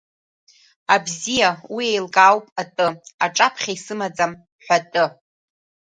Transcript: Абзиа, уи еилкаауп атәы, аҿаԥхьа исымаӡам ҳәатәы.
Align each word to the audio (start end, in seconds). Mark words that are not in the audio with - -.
Абзиа, 0.93 1.49
уи 1.73 1.85
еилкаауп 1.91 2.45
атәы, 2.61 2.87
аҿаԥхьа 3.25 3.71
исымаӡам 3.75 4.31
ҳәатәы. 4.63 5.05